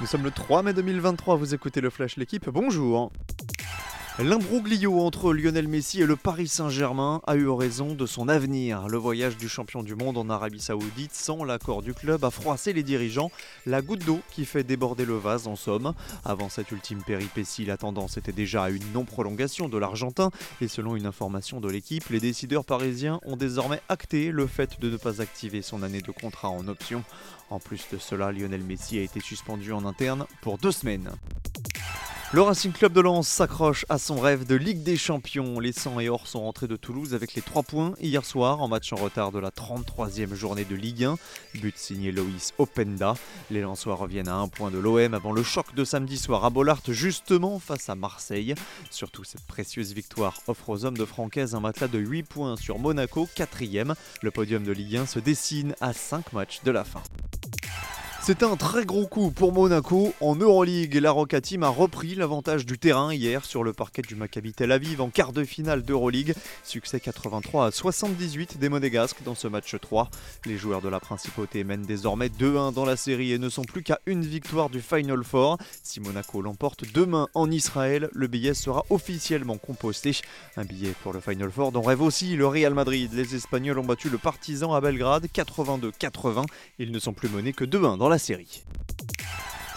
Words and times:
Nous 0.00 0.06
sommes 0.06 0.22
le 0.22 0.30
3 0.30 0.62
mai 0.62 0.72
2023, 0.72 1.34
vous 1.34 1.54
écoutez 1.54 1.80
le 1.80 1.90
Flash 1.90 2.16
L'équipe, 2.16 2.48
bonjour 2.48 3.10
L'imbroglio 4.20 4.98
entre 5.02 5.32
Lionel 5.32 5.68
Messi 5.68 6.02
et 6.02 6.06
le 6.06 6.16
Paris 6.16 6.48
Saint-Germain 6.48 7.20
a 7.28 7.36
eu 7.36 7.48
raison 7.48 7.94
de 7.94 8.04
son 8.04 8.28
avenir. 8.28 8.88
Le 8.88 8.98
voyage 8.98 9.36
du 9.36 9.48
champion 9.48 9.84
du 9.84 9.94
monde 9.94 10.18
en 10.18 10.28
Arabie 10.28 10.58
Saoudite 10.58 11.14
sans 11.14 11.44
l'accord 11.44 11.82
du 11.82 11.94
club 11.94 12.24
a 12.24 12.32
froissé 12.32 12.72
les 12.72 12.82
dirigeants, 12.82 13.30
la 13.64 13.80
goutte 13.80 14.04
d'eau 14.04 14.18
qui 14.32 14.44
fait 14.44 14.64
déborder 14.64 15.04
le 15.04 15.16
vase 15.16 15.46
en 15.46 15.54
somme. 15.54 15.94
Avant 16.24 16.48
cette 16.48 16.72
ultime 16.72 17.04
péripétie, 17.04 17.64
la 17.64 17.76
tendance 17.76 18.16
était 18.16 18.32
déjà 18.32 18.64
à 18.64 18.70
une 18.70 18.92
non-prolongation 18.92 19.68
de 19.68 19.78
l'Argentin 19.78 20.32
et 20.60 20.66
selon 20.66 20.96
une 20.96 21.06
information 21.06 21.60
de 21.60 21.70
l'équipe, 21.70 22.08
les 22.08 22.18
décideurs 22.18 22.64
parisiens 22.64 23.20
ont 23.24 23.36
désormais 23.36 23.80
acté 23.88 24.32
le 24.32 24.48
fait 24.48 24.80
de 24.80 24.90
ne 24.90 24.96
pas 24.96 25.22
activer 25.22 25.62
son 25.62 25.84
année 25.84 26.02
de 26.02 26.10
contrat 26.10 26.50
en 26.50 26.66
option. 26.66 27.04
En 27.50 27.60
plus 27.60 27.86
de 27.92 27.98
cela, 27.98 28.32
Lionel 28.32 28.64
Messi 28.64 28.98
a 28.98 29.02
été 29.02 29.20
suspendu 29.20 29.72
en 29.72 29.84
interne 29.84 30.26
pour 30.42 30.58
deux 30.58 30.72
semaines. 30.72 31.08
Le 32.30 32.42
Racing 32.42 32.72
Club 32.72 32.92
de 32.92 33.00
Lens 33.00 33.26
s'accroche 33.26 33.86
à 33.88 33.96
son 33.96 34.20
rêve 34.20 34.44
de 34.44 34.54
Ligue 34.54 34.82
des 34.82 34.98
Champions. 34.98 35.60
Les 35.60 35.72
100 35.72 36.00
et 36.00 36.10
Or 36.10 36.26
sont 36.26 36.42
rentrés 36.42 36.68
de 36.68 36.76
Toulouse 36.76 37.14
avec 37.14 37.32
les 37.32 37.40
3 37.40 37.62
points 37.62 37.94
hier 38.02 38.22
soir 38.22 38.60
en 38.60 38.68
match 38.68 38.92
en 38.92 38.96
retard 38.96 39.32
de 39.32 39.38
la 39.38 39.48
33e 39.48 40.34
journée 40.34 40.66
de 40.66 40.74
Ligue 40.74 41.04
1. 41.04 41.16
But 41.54 41.78
signé 41.78 42.12
Loïs 42.12 42.52
Openda. 42.58 43.14
Les 43.50 43.62
Lensois 43.62 43.94
reviennent 43.94 44.28
à 44.28 44.34
un 44.34 44.46
point 44.46 44.70
de 44.70 44.76
l'OM 44.76 45.14
avant 45.14 45.32
le 45.32 45.42
choc 45.42 45.74
de 45.74 45.84
samedi 45.84 46.18
soir 46.18 46.44
à 46.44 46.50
Bollard 46.50 46.82
justement 46.88 47.58
face 47.58 47.88
à 47.88 47.94
Marseille. 47.94 48.54
Surtout 48.90 49.24
cette 49.24 49.46
précieuse 49.46 49.94
victoire 49.94 50.34
offre 50.48 50.68
aux 50.68 50.84
hommes 50.84 50.98
de 50.98 51.06
Francaise 51.06 51.54
un 51.54 51.60
matelas 51.60 51.88
de 51.88 51.98
8 51.98 52.24
points 52.24 52.56
sur 52.58 52.78
Monaco, 52.78 53.26
4 53.36 53.58
Le 54.22 54.30
podium 54.30 54.64
de 54.64 54.72
Ligue 54.72 54.98
1 54.98 55.06
se 55.06 55.18
dessine 55.18 55.74
à 55.80 55.94
5 55.94 56.34
matchs 56.34 56.60
de 56.62 56.72
la 56.72 56.84
fin. 56.84 57.02
C'est 58.28 58.42
un 58.42 58.56
très 58.56 58.84
gros 58.84 59.06
coup 59.06 59.30
pour 59.30 59.54
Monaco 59.54 60.12
en 60.20 60.36
Euroleague. 60.36 60.96
La 60.96 61.12
Roca 61.12 61.40
Team 61.40 61.62
a 61.62 61.70
repris 61.70 62.14
l'avantage 62.14 62.66
du 62.66 62.78
terrain 62.78 63.14
hier 63.14 63.42
sur 63.46 63.64
le 63.64 63.72
parquet 63.72 64.02
du 64.02 64.16
Maccabi 64.16 64.52
Tel 64.52 64.70
Aviv 64.70 65.00
en 65.00 65.08
quart 65.08 65.32
de 65.32 65.44
finale 65.44 65.82
d'Euroleague. 65.82 66.34
Succès 66.62 67.00
83 67.00 67.68
à 67.68 67.70
78 67.70 68.58
des 68.58 68.68
Monégasques 68.68 69.22
dans 69.24 69.34
ce 69.34 69.48
match 69.48 69.74
3. 69.80 70.10
Les 70.44 70.58
joueurs 70.58 70.82
de 70.82 70.90
la 70.90 71.00
Principauté 71.00 71.64
mènent 71.64 71.86
désormais 71.86 72.28
2-1 72.28 72.74
dans 72.74 72.84
la 72.84 72.98
série 72.98 73.32
et 73.32 73.38
ne 73.38 73.48
sont 73.48 73.64
plus 73.64 73.82
qu'à 73.82 73.98
une 74.04 74.26
victoire 74.26 74.68
du 74.68 74.82
Final 74.82 75.24
Four. 75.24 75.56
Si 75.82 75.98
Monaco 75.98 76.42
l'emporte 76.42 76.84
demain 76.92 77.28
en 77.32 77.50
Israël, 77.50 78.10
le 78.12 78.26
billet 78.26 78.52
sera 78.52 78.84
officiellement 78.90 79.56
composté. 79.56 80.14
Un 80.58 80.66
billet 80.66 80.92
pour 81.02 81.14
le 81.14 81.20
Final 81.20 81.50
Four 81.50 81.72
dont 81.72 81.80
rêve 81.80 82.02
aussi 82.02 82.36
le 82.36 82.46
Real 82.46 82.74
Madrid. 82.74 83.10
Les 83.14 83.34
Espagnols 83.34 83.78
ont 83.78 83.86
battu 83.86 84.10
le 84.10 84.18
Partizan 84.18 84.74
à 84.74 84.82
Belgrade 84.82 85.28
82-80. 85.34 86.44
Ils 86.78 86.92
ne 86.92 86.98
sont 86.98 87.14
plus 87.14 87.30
menés 87.30 87.54
que 87.54 87.64
2-1 87.64 87.96
dans 87.96 88.10
la 88.10 88.17
série. 88.18 88.62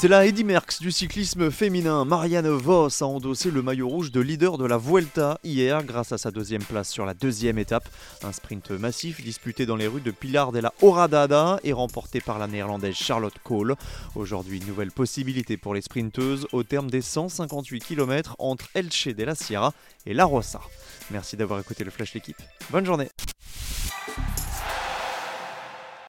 C'est 0.00 0.06
la 0.06 0.26
Eddy 0.26 0.44
Merckx 0.44 0.78
du 0.80 0.92
cyclisme 0.92 1.50
féminin. 1.50 2.04
Marianne 2.04 2.48
Vos 2.48 3.02
a 3.02 3.04
endossé 3.04 3.50
le 3.50 3.62
maillot 3.62 3.88
rouge 3.88 4.12
de 4.12 4.20
leader 4.20 4.56
de 4.56 4.64
la 4.64 4.78
Vuelta 4.78 5.40
hier 5.42 5.82
grâce 5.82 6.12
à 6.12 6.18
sa 6.18 6.30
deuxième 6.30 6.62
place 6.62 6.88
sur 6.88 7.04
la 7.04 7.14
deuxième 7.14 7.58
étape. 7.58 7.88
Un 8.22 8.30
sprint 8.30 8.70
massif 8.70 9.20
disputé 9.20 9.66
dans 9.66 9.74
les 9.74 9.88
rues 9.88 10.00
de 10.00 10.12
Pilar 10.12 10.52
de 10.52 10.60
la 10.60 10.72
Horadada 10.82 11.58
et 11.64 11.72
remporté 11.72 12.20
par 12.20 12.38
la 12.38 12.46
néerlandaise 12.46 12.94
Charlotte 12.94 13.34
Cole. 13.42 13.74
Aujourd'hui, 14.14 14.62
nouvelle 14.64 14.92
possibilité 14.92 15.56
pour 15.56 15.74
les 15.74 15.82
sprinteuses 15.82 16.46
au 16.52 16.62
terme 16.62 16.90
des 16.90 17.02
158 17.02 17.80
km 17.80 18.36
entre 18.38 18.68
Elche 18.74 19.08
de 19.08 19.24
la 19.24 19.34
Sierra 19.34 19.74
et 20.06 20.14
La 20.14 20.26
Rosa. 20.26 20.60
Merci 21.10 21.36
d'avoir 21.36 21.58
écouté 21.58 21.82
le 21.82 21.90
Flash 21.90 22.14
l'équipe. 22.14 22.40
Bonne 22.70 22.86
journée 22.86 23.08